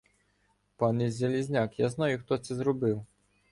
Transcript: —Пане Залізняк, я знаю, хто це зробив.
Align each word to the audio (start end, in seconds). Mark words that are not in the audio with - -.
—Пане 0.77 1.11
Залізняк, 1.11 1.79
я 1.79 1.89
знаю, 1.89 2.19
хто 2.19 2.37
це 2.37 2.55
зробив. 2.55 3.05